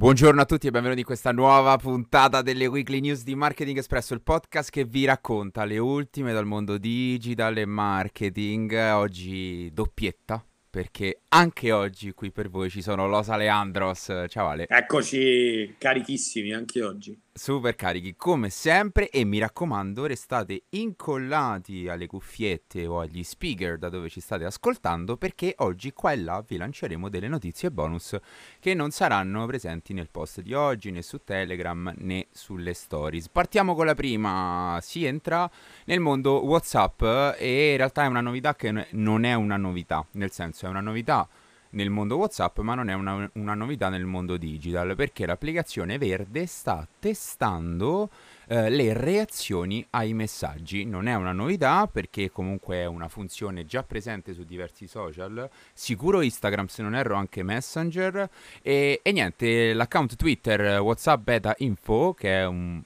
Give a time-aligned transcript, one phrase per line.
[0.00, 4.14] Buongiorno a tutti e benvenuti in questa nuova puntata delle Weekly News di Marketing Espresso,
[4.14, 8.72] il podcast che vi racconta le ultime dal mondo digital e marketing.
[8.94, 14.24] Oggi doppietta, perché anche oggi qui per voi ci sono Los Aleandros.
[14.28, 14.64] Ciao Ale.
[14.66, 22.86] Eccoci carichissimi anche oggi super carichi come sempre e mi raccomando restate incollati alle cuffiette
[22.86, 27.08] o agli speaker da dove ci state ascoltando perché oggi qua e là vi lanceremo
[27.08, 28.16] delle notizie bonus
[28.58, 33.28] che non saranno presenti nel post di oggi né su Telegram né sulle stories.
[33.28, 35.48] Partiamo con la prima, si entra
[35.84, 37.02] nel mondo Whatsapp
[37.38, 40.80] e in realtà è una novità che non è una novità, nel senso è una
[40.80, 41.28] novità
[41.70, 46.46] nel mondo WhatsApp, ma non è una, una, novità nel mondo digital, perché l'applicazione verde
[46.46, 48.10] sta testando
[48.46, 50.84] eh, le reazioni ai messaggi.
[50.84, 56.20] Non è una novità perché comunque è una funzione già presente su diversi social, sicuro
[56.20, 58.28] Instagram se non erro anche Messenger
[58.62, 62.82] e, e niente, l'account Twitter WhatsApp Beta Info, che è un,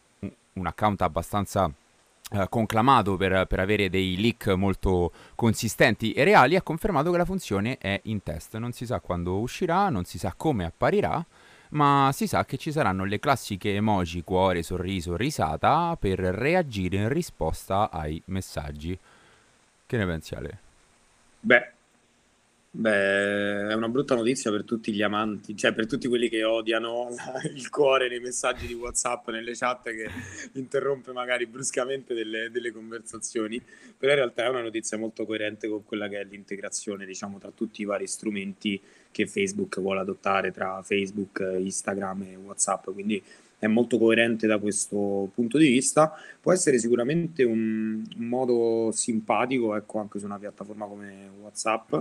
[0.54, 1.72] un account abbastanza
[2.30, 7.24] eh, conclamato per, per, avere dei leak molto consistenti e reali, ha confermato che la
[7.24, 8.56] funzione è in test.
[8.56, 11.24] Non si sa quando uscirà, non si sa come apparirà,
[11.70, 17.08] ma si sa che ci saranno le classiche emoji cuore, sorriso, risata per reagire in
[17.08, 18.98] risposta ai messaggi.
[19.86, 20.58] Che ne pensi Ale?
[21.40, 21.72] Beh,
[22.76, 27.06] Beh, è una brutta notizia per tutti gli amanti, cioè per tutti quelli che odiano
[27.54, 30.10] il cuore nei messaggi di WhatsApp, nelle chat che
[30.54, 33.62] interrompe magari bruscamente delle, delle conversazioni,
[33.96, 37.52] però in realtà è una notizia molto coerente con quella che è l'integrazione, diciamo, tra
[37.54, 38.80] tutti i vari strumenti
[39.12, 43.22] che Facebook vuole adottare tra Facebook, Instagram e WhatsApp, quindi
[43.56, 46.12] è molto coerente da questo punto di vista.
[46.40, 51.94] Può essere sicuramente un, un modo simpatico, ecco, anche su una piattaforma come WhatsApp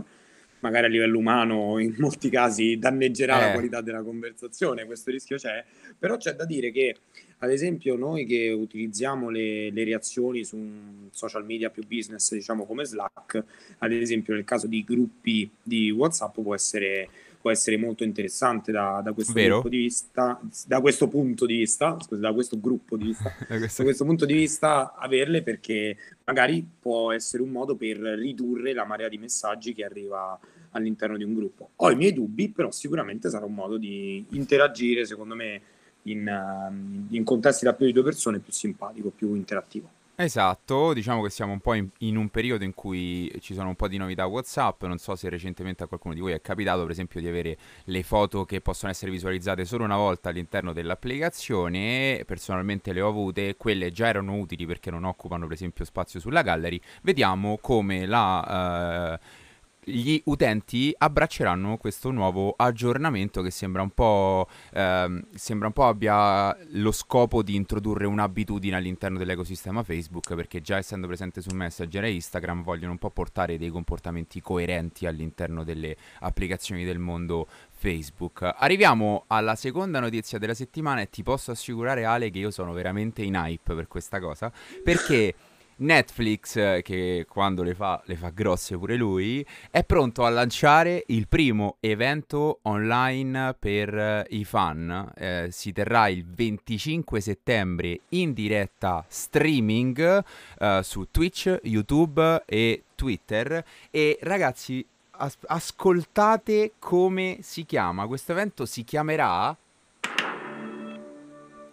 [0.63, 3.45] magari a livello umano in molti casi danneggerà eh.
[3.47, 5.63] la qualità della conversazione, questo rischio c'è,
[5.99, 6.95] però c'è da dire che
[7.39, 12.85] ad esempio noi che utilizziamo le, le reazioni su social media più business, diciamo come
[12.85, 13.43] Slack,
[13.79, 17.09] ad esempio nel caso di gruppi di WhatsApp può essere
[17.43, 21.97] può essere molto interessante da, da questo punto di vista, da questo punto di vista,
[21.99, 27.11] scusa, da questo gruppo di vista, da questo punto di vista averle perché magari può
[27.11, 30.39] essere un modo per ridurre la marea di messaggi che arriva
[30.69, 31.71] all'interno di un gruppo.
[31.75, 35.61] Ho i miei dubbi, però sicuramente sarà un modo di interagire, secondo me,
[36.03, 39.89] in, uh, in contesti da più di due persone più simpatico, più interattivo.
[40.15, 43.75] Esatto, diciamo che siamo un po' in, in, un periodo in cui ci sono un
[43.75, 46.91] po' di novità WhatsApp, non so se recentemente a qualcuno di voi è capitato per
[46.91, 52.93] esempio di avere le foto che possono essere visualizzate solo una volta all'interno dell'applicazione, personalmente
[52.93, 56.79] le ho avute, quelle già erano utili perché non occupano per esempio spazio sulla gallery,
[57.01, 59.19] vediamo come la...
[59.19, 59.41] Uh,
[59.85, 66.55] gli utenti abbracceranno questo nuovo aggiornamento che sembra un po', ehm, sembra un po' abbia
[66.71, 72.13] lo scopo di introdurre un'abitudine all'interno dell'ecosistema Facebook perché già essendo presente su Messenger e
[72.13, 78.53] Instagram vogliono un po' portare dei comportamenti coerenti all'interno delle applicazioni del mondo Facebook.
[78.55, 83.21] Arriviamo alla seconda notizia della settimana e ti posso assicurare Ale che io sono veramente
[83.21, 84.51] in hype per questa cosa
[84.83, 85.33] perché
[85.77, 91.03] Netflix, eh, che quando le fa, le fa grosse pure lui, è pronto a lanciare
[91.07, 95.11] il primo evento online per eh, i fan.
[95.15, 100.23] Eh, si terrà il 25 settembre in diretta streaming
[100.59, 103.63] eh, su Twitch, YouTube e Twitter.
[103.89, 108.07] E ragazzi, as- ascoltate come si chiama.
[108.07, 109.55] Questo evento si chiamerà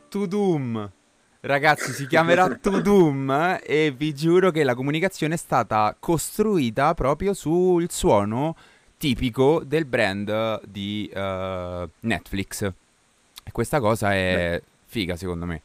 [0.09, 0.91] To Doom.
[1.43, 7.33] Ragazzi, si chiamerà To Doom e vi giuro che la comunicazione è stata costruita proprio
[7.33, 8.55] sul suono
[8.99, 12.62] tipico del brand di uh, Netflix.
[12.62, 14.62] E questa cosa è Beh.
[14.84, 15.62] figa, secondo me.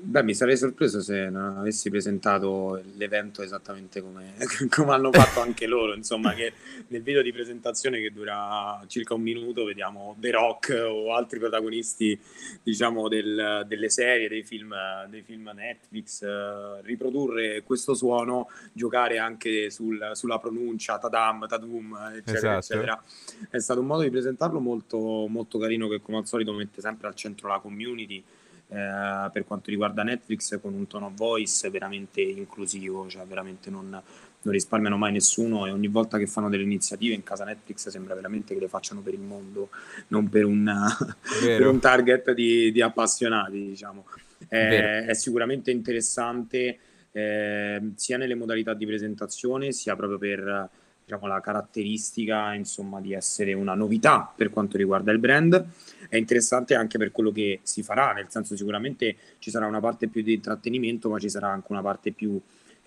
[0.00, 4.32] Beh, mi sarei sorpreso se non avessi presentato l'evento esattamente come,
[4.70, 6.52] come hanno fatto anche loro, insomma, che
[6.88, 12.18] nel video di presentazione che dura circa un minuto vediamo The Rock o altri protagonisti,
[12.62, 14.72] diciamo, del, delle serie, dei film,
[15.08, 22.58] dei film Netflix, eh, riprodurre questo suono, giocare anche sul, sulla pronuncia, Tadam, Tadum, eccetera,
[22.58, 22.58] esatto.
[22.58, 23.02] eccetera.
[23.50, 27.08] È stato un modo di presentarlo molto, molto carino che come al solito mette sempre
[27.08, 28.22] al centro la community
[28.70, 34.52] eh, per quanto riguarda Netflix con un tono voice veramente inclusivo, cioè veramente non, non,
[34.52, 38.54] risparmiano mai nessuno e ogni volta che fanno delle iniziative in casa Netflix sembra veramente
[38.54, 39.70] che le facciano per il mondo,
[40.08, 40.70] non per un,
[41.40, 44.04] per un target di, di, appassionati, diciamo.
[44.46, 46.78] È, è sicuramente interessante
[47.10, 50.70] eh, sia nelle modalità di presentazione sia proprio per
[51.08, 55.66] diciamo, la caratteristica insomma, di essere una novità per quanto riguarda il brand.
[56.10, 60.08] È interessante anche per quello che si farà, nel senso sicuramente ci sarà una parte
[60.08, 62.38] più di intrattenimento, ma ci sarà anche una parte più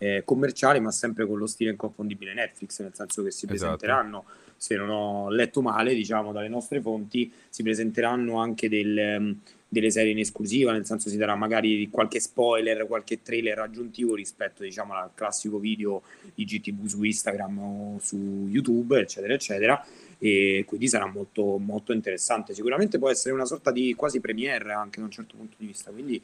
[0.01, 3.59] eh, commerciale, ma sempre con lo stile inconfondibile Netflix, nel senso che si esatto.
[3.59, 4.25] presenteranno,
[4.57, 9.15] se non ho letto male, diciamo dalle nostre fonti, si presenteranno anche del...
[9.19, 9.37] Um,
[9.71, 14.63] delle serie in esclusiva, nel senso si darà magari qualche spoiler, qualche trailer aggiuntivo rispetto
[14.63, 16.01] diciamo, al classico video
[16.35, 19.85] IGTV su Instagram o su YouTube, eccetera, eccetera.
[20.19, 22.53] E quindi sarà molto, molto interessante.
[22.53, 25.89] Sicuramente può essere una sorta di quasi premiere anche da un certo punto di vista.
[25.89, 26.21] Quindi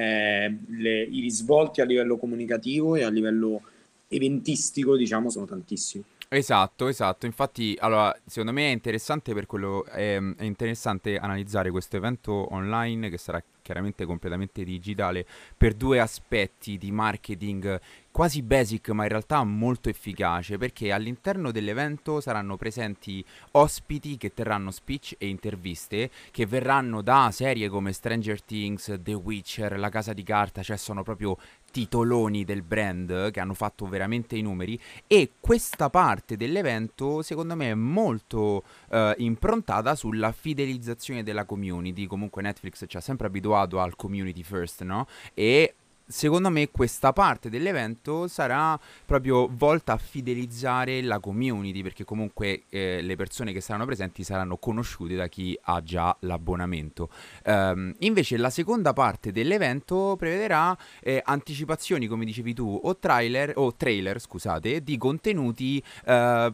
[0.00, 3.60] eh, le, i risvolti a livello comunicativo e a livello
[4.08, 6.02] eventistico, diciamo, sono tantissimi.
[6.32, 7.26] Esatto, esatto.
[7.26, 13.10] Infatti, allora, secondo me è interessante per quello, è, è interessante analizzare questo evento online
[13.10, 17.80] che sarà chiaramente completamente digitale per due aspetti di marketing
[18.10, 24.72] quasi basic ma in realtà molto efficace perché all'interno dell'evento saranno presenti ospiti che terranno
[24.72, 30.24] speech e interviste che verranno da serie come Stranger Things, The Witcher, La Casa di
[30.24, 31.36] Carta, cioè sono proprio
[31.70, 37.70] titoloni del brand che hanno fatto veramente i numeri e questa parte dell'evento secondo me
[37.70, 43.96] è molto uh, improntata sulla fidelizzazione della community comunque Netflix ci ha sempre abituato al
[43.96, 45.06] community first no?
[45.34, 45.74] e
[46.10, 53.00] secondo me questa parte dell'evento sarà proprio volta a fidelizzare la community perché comunque eh,
[53.00, 57.08] le persone che saranno presenti saranno conosciute da chi ha già l'abbonamento.
[57.44, 63.74] Um, invece la seconda parte dell'evento prevederà eh, anticipazioni, come dicevi tu, o trailer, o
[63.74, 66.52] trailer scusate, di contenuti uh,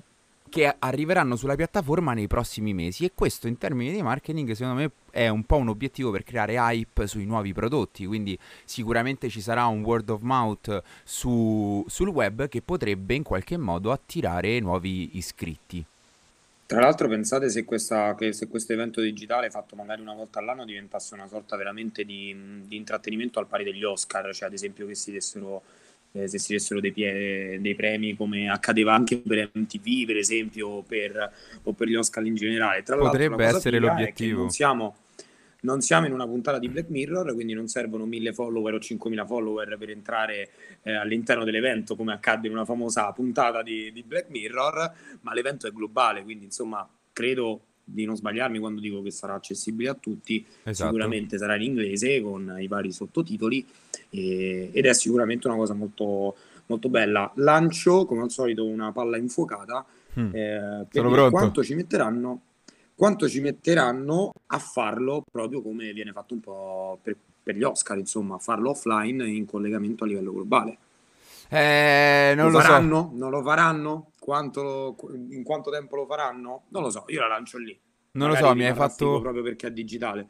[0.49, 4.91] che arriveranno sulla piattaforma nei prossimi mesi e questo in termini di marketing secondo me
[5.16, 9.64] è un po' un obiettivo per creare hype sui nuovi prodotti, quindi sicuramente ci sarà
[9.64, 15.82] un word of mouth su, sul web che potrebbe in qualche modo attirare nuovi iscritti.
[16.66, 20.66] Tra l'altro pensate se, questa, che se questo evento digitale fatto magari una volta all'anno
[20.66, 22.36] diventasse una sorta veramente di,
[22.66, 25.62] di intrattenimento al pari degli Oscar, cioè ad esempio che si dessero
[26.12, 30.82] eh, se si dessero dei, pie- dei, premi come accadeva anche per MTV per esempio
[30.82, 32.82] per, o per gli Oscar in generale.
[32.82, 34.40] Tra Potrebbe essere l'obiettivo.
[34.40, 34.96] Non siamo,
[35.61, 39.26] non siamo in una puntata di Black Mirror, quindi non servono 1000 follower o 5000
[39.26, 40.50] follower per entrare
[40.82, 44.93] eh, all'interno dell'evento come accadde in una famosa puntata di, di Black Mirror,
[45.23, 49.88] ma l'evento è globale, quindi insomma credo di non sbagliarmi quando dico che sarà accessibile
[49.88, 50.91] a tutti, esatto.
[50.91, 53.64] sicuramente sarà in inglese con i vari sottotitoli
[54.11, 56.37] e, ed è sicuramente una cosa molto,
[56.67, 57.31] molto bella.
[57.37, 59.87] Lancio come al solito una palla infuocata
[60.19, 60.35] mm.
[60.35, 62.41] eh, per quanto ci metteranno
[62.96, 67.98] quanto ci metteranno a farlo proprio come viene fatto un po' per, per gli Oscar,
[67.98, 70.78] insomma, farlo offline in collegamento a livello globale.
[71.48, 73.10] Eh, non lo, lo faranno?
[73.12, 73.19] So.
[73.19, 74.10] Non lo faranno?
[74.19, 74.96] Quanto,
[75.31, 76.62] in quanto tempo lo faranno?
[76.69, 77.78] Non lo so, io la lancio lì.
[78.12, 79.20] Non Magari lo so, mi hai fatto...
[79.20, 80.28] Proprio perché è digitale.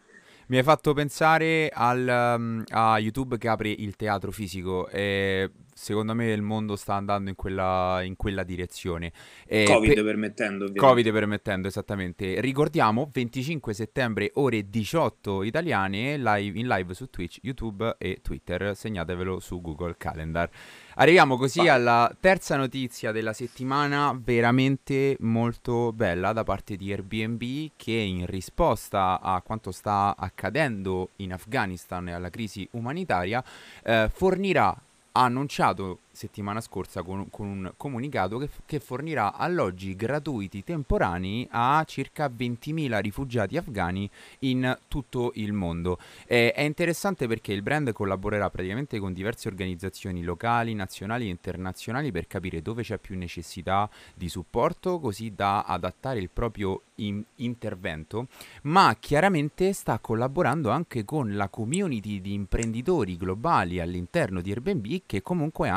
[0.48, 6.14] Mi hai fatto pensare al, um, a YouTube che apre il teatro fisico e secondo
[6.14, 9.12] me il mondo sta andando in quella, in quella direzione.
[9.46, 10.04] E Covid per...
[10.04, 10.64] permettendo.
[10.64, 10.80] Ovviamente.
[10.80, 12.40] Covid permettendo, esattamente.
[12.40, 18.74] Ricordiamo, 25 settembre, ore 18 italiane, live, in live su Twitch, YouTube e Twitter.
[18.74, 20.48] Segnatevelo su Google Calendar.
[20.94, 21.74] Arriviamo così Va.
[21.74, 29.20] alla terza notizia della settimana, veramente molto bella da parte di Airbnb che in risposta
[29.20, 33.44] a quanto sta accadendo in Afghanistan e alla crisi umanitaria
[33.84, 34.74] eh, fornirà
[35.16, 41.84] ha annunciato settimana scorsa con, con un comunicato che, che, fornirà alloggi gratuiti temporanei a
[41.86, 44.08] circa 20.000 rifugiati afghani
[44.40, 45.98] in tutto il mondo.
[46.26, 52.10] Eh, è interessante perché il brand collaborerà praticamente con diverse organizzazioni locali, nazionali e internazionali
[52.10, 58.28] per capire dove c'è più necessità di supporto, così da adattare il proprio in- intervento,
[58.62, 65.22] ma chiaramente sta collaborando anche con la community di imprenditori globali all'interno di Airbnb che
[65.22, 65.68] comunque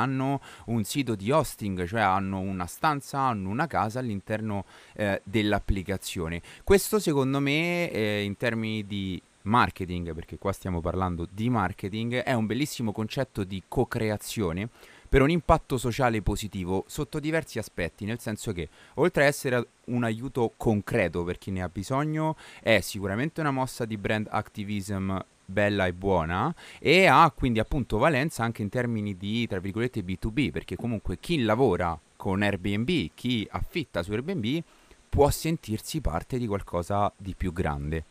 [0.65, 6.41] un sito di hosting, cioè hanno una stanza, hanno una casa all'interno eh, dell'applicazione.
[6.63, 12.33] Questo secondo me eh, in termini di marketing, perché qua stiamo parlando di marketing, è
[12.33, 14.69] un bellissimo concetto di co-creazione
[15.09, 20.03] per un impatto sociale positivo sotto diversi aspetti, nel senso che oltre a essere un
[20.03, 25.17] aiuto concreto per chi ne ha bisogno, è sicuramente una mossa di brand activism
[25.49, 30.51] bella e buona e ha quindi appunto valenza anche in termini di tra virgolette B2B
[30.51, 34.61] perché comunque chi lavora con Airbnb, chi affitta su Airbnb
[35.07, 38.03] può sentirsi parte di qualcosa di più grande.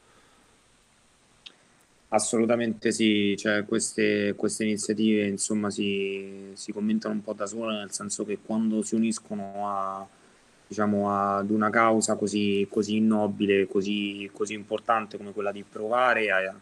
[2.11, 7.93] Assolutamente sì, cioè queste, queste iniziative insomma si, si commentano un po' da sole, nel
[7.93, 10.09] senso che quando si uniscono a,
[10.67, 16.55] diciamo, ad una causa così, così ignobile, così, così importante come quella di provare a,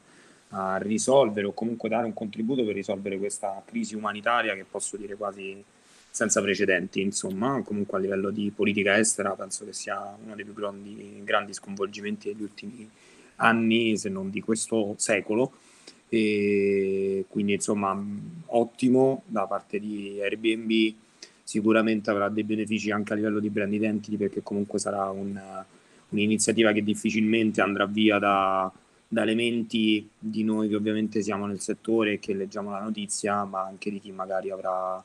[0.50, 5.16] a risolvere o comunque dare un contributo per risolvere questa crisi umanitaria che posso dire
[5.16, 5.62] quasi
[6.10, 10.54] senza precedenti, insomma, comunque a livello di politica estera penso che sia uno dei più
[10.54, 12.88] grandi, grandi sconvolgimenti degli ultimi
[13.36, 15.52] anni, se non di questo secolo.
[16.08, 18.00] E quindi insomma
[18.46, 20.94] ottimo da parte di Airbnb
[21.42, 25.38] sicuramente avrà dei benefici anche a livello di brand identity perché comunque sarà un,
[26.08, 28.72] un'iniziativa che difficilmente andrà via da,
[29.16, 33.62] da elementi di noi che ovviamente siamo nel settore e che leggiamo la notizia ma
[33.62, 35.02] anche di chi magari avrà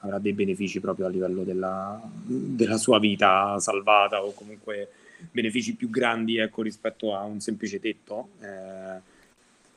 [0.00, 4.90] avrà dei benefici proprio a livello della, della sua vita salvata o comunque
[5.30, 9.00] benefici più grandi ecco, rispetto a un semplice tetto, eh,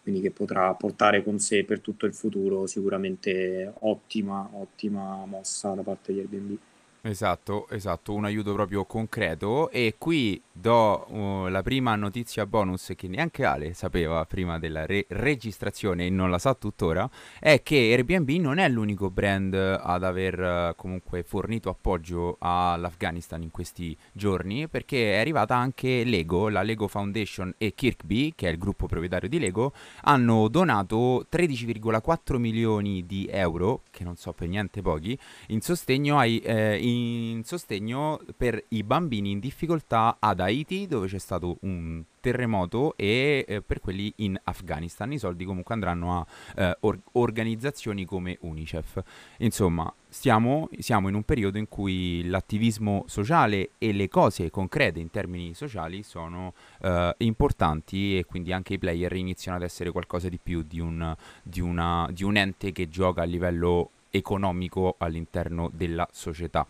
[0.04, 5.82] quindi che potrà portare con sé per tutto il futuro sicuramente ottima, ottima mossa da
[5.82, 6.58] parte di Airbnb.
[7.03, 9.72] Esatto, esatto, un aiuto proprio concreto.
[9.72, 15.08] E qui do uh, la prima notizia bonus che neanche Ale sapeva prima della re-
[15.10, 20.39] registrazione e non la sa tuttora, è che Airbnb non è l'unico brand ad aver
[20.39, 26.88] uh, comunque fornito appoggio all'Afghanistan in questi giorni perché è arrivata anche Lego, la Lego
[26.88, 33.27] Foundation e Kirkby, che è il gruppo proprietario di Lego, hanno donato 13,4 milioni di
[33.31, 35.17] euro, che non so per niente pochi,
[35.48, 36.38] in sostegno ai...
[36.41, 42.94] Eh, in sostegno per i bambini in difficoltà ad Haiti dove c'è stato un terremoto
[42.96, 48.38] e eh, per quelli in Afghanistan i soldi comunque andranno a eh, or- organizzazioni come
[48.42, 49.02] Unicef.
[49.38, 55.10] Insomma, stiamo, siamo in un periodo in cui l'attivismo sociale e le cose concrete in
[55.10, 60.40] termini sociali sono eh, importanti e quindi anche i player iniziano ad essere qualcosa di
[60.42, 66.08] più di un, di una, di un ente che gioca a livello economico all'interno della
[66.12, 66.68] società.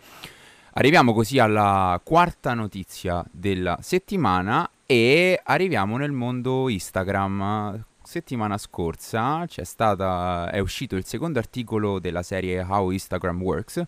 [0.73, 7.83] Arriviamo così alla quarta notizia della settimana e arriviamo nel mondo Instagram.
[8.03, 13.85] Settimana scorsa stata, è uscito il secondo articolo della serie How Instagram Works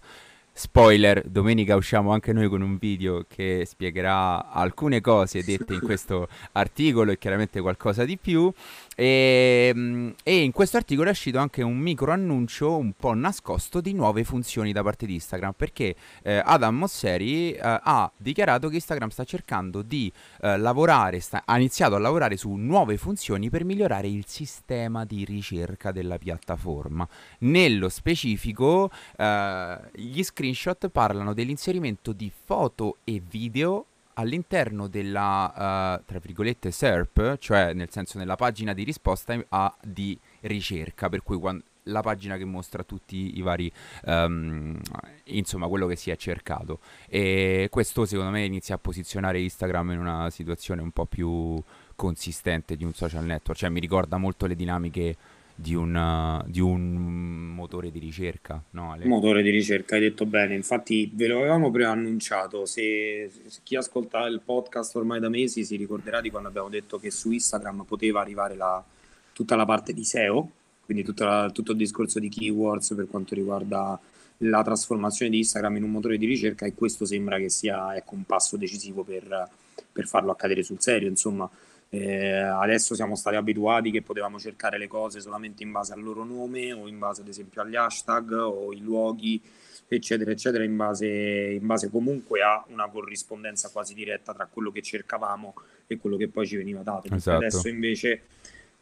[0.55, 6.27] Spoiler, domenica usciamo anche noi con un video che spiegherà alcune cose dette in questo
[6.51, 8.53] articolo e chiaramente qualcosa di più.
[8.95, 13.81] E, ehm, e, in questo articolo è uscito anche un micro annuncio un po' nascosto
[13.81, 18.75] di nuove funzioni da parte di Instagram perché eh, Adam Mosseri eh, ha dichiarato che
[18.75, 23.65] Instagram sta cercando di eh, lavorare, sta, ha iniziato a lavorare su nuove funzioni per
[23.65, 27.07] migliorare il sistema di ricerca della piattaforma.
[27.39, 36.03] Nello specifico, eh, gli screen screenshot parlano dell'inserimento di foto e video all'interno della, uh,
[36.05, 41.38] tra virgolette, SERP, cioè nel senso nella pagina di risposta a, di ricerca, per cui
[41.38, 43.72] quando, la pagina che mostra tutti i vari,
[44.05, 44.79] um,
[45.25, 46.79] insomma, quello che si è cercato.
[47.08, 51.62] E questo secondo me inizia a posizionare Instagram in una situazione un po' più
[51.96, 55.15] consistente di un social network, cioè mi ricorda molto le dinamiche
[55.55, 59.05] di, una, di un motore di ricerca, no Ale?
[59.05, 64.25] Motore di ricerca, hai detto bene, infatti ve lo avevamo preannunciato, se, se chi ascolta
[64.25, 68.22] il podcast ormai da mesi si ricorderà di quando abbiamo detto che su Instagram poteva
[68.22, 68.83] arrivare la,
[69.31, 70.50] tutta la parte di SEO,
[70.86, 74.00] quindi la, tutto il discorso di keywords per quanto riguarda
[74.38, 78.15] la trasformazione di Instagram in un motore di ricerca e questo sembra che sia ecco,
[78.15, 79.50] un passo decisivo per,
[79.91, 81.50] per farlo accadere sul serio, insomma
[81.93, 86.23] eh, adesso siamo stati abituati che potevamo cercare le cose solamente in base al loro
[86.23, 89.39] nome o in base ad esempio agli hashtag o i luoghi,
[89.88, 94.81] eccetera, eccetera, in base, in base comunque a una corrispondenza quasi diretta tra quello che
[94.81, 95.53] cercavamo
[95.85, 97.13] e quello che poi ci veniva dato.
[97.13, 97.38] Esatto.
[97.38, 98.21] Adesso invece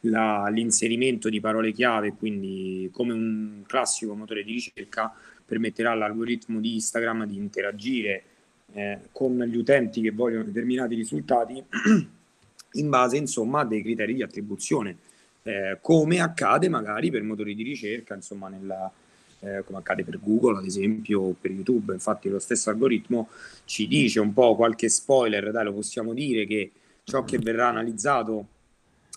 [0.00, 5.14] la, l'inserimento di parole chiave, quindi come un classico motore di ricerca,
[5.44, 8.22] permetterà all'algoritmo di Instagram di interagire
[8.72, 11.62] eh, con gli utenti che vogliono determinati risultati
[12.72, 14.96] in base insomma a dei criteri di attribuzione,
[15.42, 18.90] eh, come accade magari per motori di ricerca, insomma nella,
[19.40, 21.92] eh, come accade per Google ad esempio o per YouTube.
[21.92, 23.28] Infatti lo stesso algoritmo
[23.64, 26.70] ci dice un po' qualche spoiler, dai lo possiamo dire che
[27.04, 28.46] ciò che verrà analizzato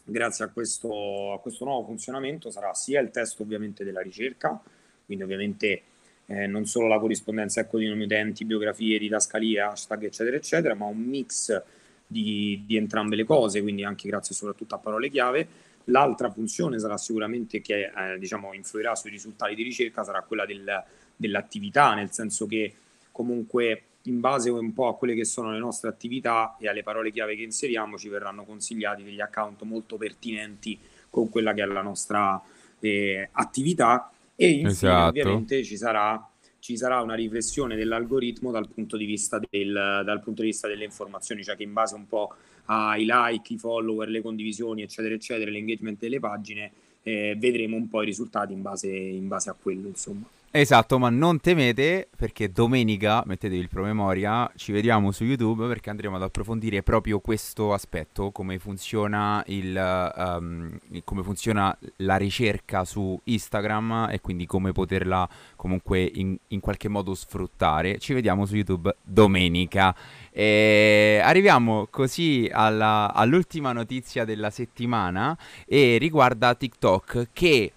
[0.03, 4.59] grazie a questo, a questo nuovo funzionamento sarà sia il testo ovviamente della ricerca,
[5.05, 5.81] quindi ovviamente
[6.27, 10.85] eh, non solo la corrispondenza ecco, di nomi utenti, biografie, didascalie, hashtag eccetera eccetera, ma
[10.85, 11.61] un mix
[12.07, 15.47] di, di entrambe le cose, quindi anche grazie soprattutto a parole chiave.
[15.85, 20.83] L'altra funzione sarà sicuramente che eh, diciamo, influirà sui risultati di ricerca, sarà quella del,
[21.15, 22.73] dell'attività, nel senso che
[23.11, 27.11] comunque in base un po' a quelle che sono le nostre attività e alle parole
[27.11, 30.77] chiave che inseriamo ci verranno consigliati degli account molto pertinenti
[31.09, 32.41] con quella che è la nostra
[32.79, 35.09] eh, attività e infine esatto.
[35.09, 36.29] ovviamente ci sarà
[36.65, 40.83] ci sarà una riflessione dell'algoritmo dal punto di vista, del, dal punto di vista delle
[40.83, 42.33] informazioni, cioè che in base un po'
[42.65, 46.71] ai like, i follower, le condivisioni, eccetera, eccetera, l'engagement delle pagine,
[47.03, 50.25] eh, vedremo un po' i risultati in base, in base a quello, insomma.
[50.57, 56.15] Esatto, ma non temete perché domenica, mettetevi il promemoria, ci vediamo su YouTube perché andremo
[56.15, 64.07] ad approfondire proprio questo aspetto, come funziona, il, um, come funziona la ricerca su Instagram
[64.09, 67.97] e quindi come poterla comunque in, in qualche modo sfruttare.
[67.97, 69.93] Ci vediamo su YouTube domenica.
[70.31, 77.73] E arriviamo così alla, all'ultima notizia della settimana e riguarda TikTok che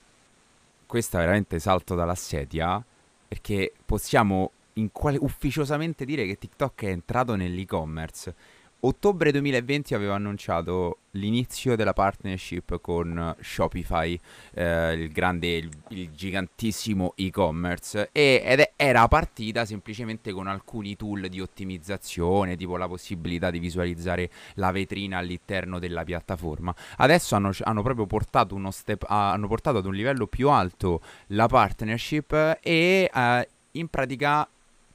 [0.88, 2.83] questa veramente salto dalla sedia
[3.28, 4.52] perché possiamo
[4.90, 8.35] quale, ufficiosamente dire che TikTok è entrato nell'e-commerce
[8.80, 14.16] Ottobre 2020 aveva annunciato l'inizio della partnership con Shopify,
[14.54, 21.26] eh, il grande, il, il gigantissimo e-commerce, e, ed era partita semplicemente con alcuni tool
[21.26, 26.73] di ottimizzazione, tipo la possibilità di visualizzare la vetrina all'interno della piattaforma.
[26.99, 31.49] Adesso hanno, hanno proprio portato, uno step, hanno portato ad un livello più alto la
[31.49, 34.49] partnership e eh, in pratica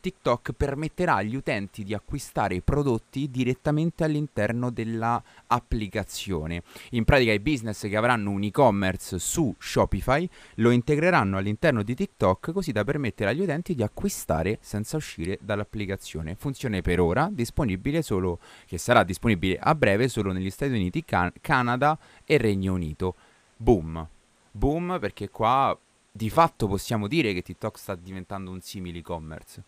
[0.03, 6.61] TikTok permetterà agli utenti di acquistare i prodotti direttamente all'interno dell'applicazione.
[6.89, 12.51] In pratica i business che avranno un e-commerce su Shopify lo integreranno all'interno di TikTok
[12.51, 16.35] così da permettere agli utenti di acquistare senza uscire dall'applicazione.
[16.35, 21.31] Funzione per ora disponibile solo che sarà disponibile a breve solo negli Stati Uniti, Can-
[21.39, 23.15] Canada e Regno Unito.
[23.55, 24.05] Boom.
[24.51, 25.79] Boom perché qua
[26.11, 29.63] di fatto possiamo dire che TikTok sta diventando un simile e-commerce.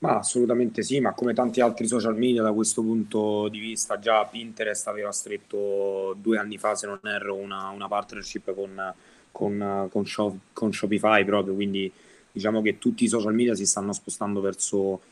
[0.00, 4.24] Ma assolutamente sì, ma come tanti altri social media da questo punto di vista, già
[4.24, 8.94] Pinterest aveva stretto due anni fa, se non erro, una, una partnership con,
[9.30, 11.92] con, con, Shop, con, Shopify proprio, quindi
[12.32, 15.02] diciamo che tutti i social media si stanno spostando verso,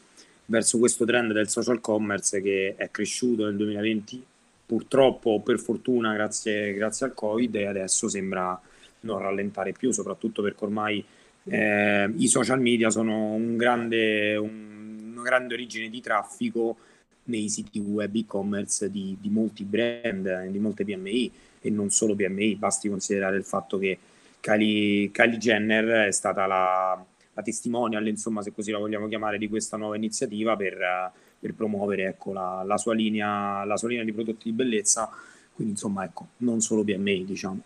[0.46, 4.24] verso questo trend del social commerce che è cresciuto nel 2020,
[4.64, 8.58] purtroppo per fortuna grazie, grazie al Covid e adesso sembra
[9.00, 11.04] non rallentare più, soprattutto perché ormai
[11.44, 14.34] eh, i social media sono un grande...
[14.36, 14.76] Un,
[15.18, 16.76] una grande origine di traffico
[17.24, 22.14] nei siti web e-commerce di, di molti brand, eh, di molte PMI e non solo
[22.14, 23.98] PMI, basti considerare il fatto che
[24.40, 27.04] Kylie, Kylie Jenner è stata la,
[27.34, 32.04] la, testimonial, insomma, se così la vogliamo chiamare, di questa nuova iniziativa per, per promuovere
[32.04, 35.10] ecco, la, la, sua linea, la sua linea di prodotti di bellezza.
[35.52, 37.60] Quindi, insomma, ecco, non solo PMI, diciamo.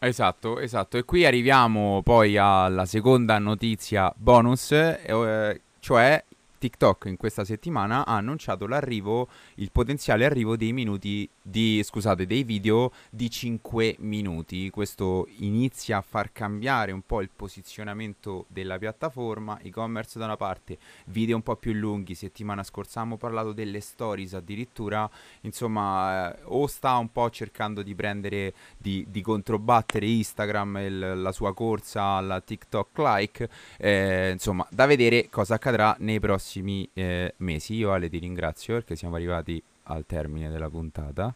[0.00, 0.98] Esatto, esatto.
[0.98, 6.22] E qui arriviamo poi alla seconda notizia bonus, eh, cioè
[6.58, 12.42] TikTok in questa settimana ha annunciato l'arrivo, il potenziale arrivo dei minuti di, scusate, dei
[12.44, 14.70] video di 5 minuti.
[14.70, 20.78] Questo inizia a far cambiare un po' il posizionamento della piattaforma, e-commerce da una parte,
[21.06, 22.14] video un po' più lunghi.
[22.14, 25.08] Settimana scorsa abbiamo parlato delle stories addirittura,
[25.42, 31.32] insomma, eh, o sta un po' cercando di prendere, di, di controbattere Instagram e la
[31.32, 36.44] sua corsa alla TikTok like, eh, insomma, da vedere cosa accadrà nei prossimi
[36.92, 37.74] eh, mesi.
[37.74, 41.34] Io Ale ti ringrazio perché siamo arrivati al termine della puntata.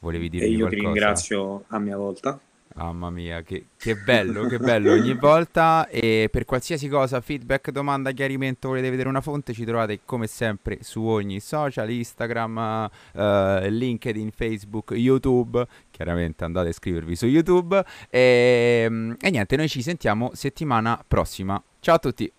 [0.00, 0.76] Volevi dire E io qualcosa?
[0.76, 2.38] ti ringrazio a mia volta.
[2.74, 5.88] Mamma mia, che, che bello, che bello ogni volta.
[5.88, 10.78] E per qualsiasi cosa, feedback, domanda, chiarimento, volete vedere una fonte, ci trovate come sempre
[10.82, 15.66] su ogni social, Instagram, uh, LinkedIn, Facebook, YouTube.
[15.90, 17.84] Chiaramente andate a iscrivervi su YouTube.
[18.10, 21.60] E, e niente, noi ci sentiamo settimana prossima.
[21.80, 22.30] Ciao a tutti.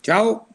[0.00, 0.48] Ciao.